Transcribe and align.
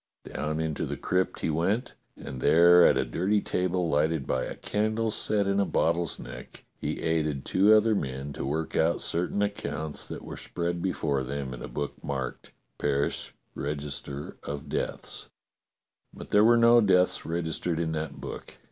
Down 0.25 0.59
into 0.59 0.87
the 0.87 0.97
crypt 0.97 1.41
he 1.41 1.51
went, 1.51 1.93
and 2.17 2.41
there, 2.41 2.87
at 2.87 2.97
a 2.97 3.05
dirty 3.05 3.39
table 3.39 3.87
lighted 3.87 4.25
by 4.25 4.45
a 4.45 4.55
candle 4.55 5.11
set 5.11 5.45
in 5.45 5.59
a 5.59 5.63
bot 5.63 5.93
tle's 5.93 6.17
neck, 6.17 6.65
he 6.75 7.01
aided 7.03 7.45
two 7.45 7.71
other 7.75 7.93
men 7.93 8.33
to 8.33 8.43
work 8.43 8.75
out 8.75 8.99
certain 9.01 9.39
222 9.41 9.45
DOCTOR 9.45 9.61
SYN 9.69 9.77
accounts 9.77 10.07
that 10.07 10.23
were 10.25 10.37
spread 10.37 10.81
before 10.81 11.21
them 11.23 11.53
in 11.53 11.61
a 11.61 11.67
book 11.67 12.03
marked 12.03 12.49
''Parish 12.79 13.33
Register 13.53 14.37
of 14.41 14.67
Deaths." 14.69 15.29
But 16.11 16.31
there 16.31 16.43
were 16.43 16.57
no 16.57 16.81
deaths 16.81 17.23
registered 17.23 17.77
in 17.79 17.91
that 17.91 18.19
book. 18.19 18.55